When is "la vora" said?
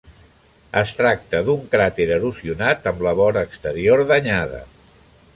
3.07-3.43